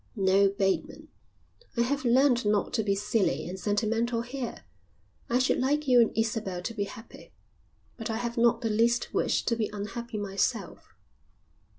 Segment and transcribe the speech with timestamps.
[0.15, 1.09] "No, Bateman,
[1.77, 4.63] I have learnt not to be silly and sentimental here.
[5.29, 7.33] I should like you and Isabel to be happy,
[7.97, 10.95] but I have not the least wish to be unhappy myself."